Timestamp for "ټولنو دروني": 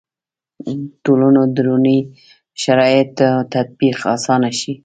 1.03-1.97